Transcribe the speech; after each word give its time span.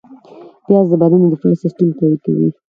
پیاز 0.65 0.85
د 0.91 0.93
بدن 1.01 1.21
دفاعي 1.31 1.55
سیستم 1.63 1.87
قوي 1.97 2.17
کوي 2.23 2.47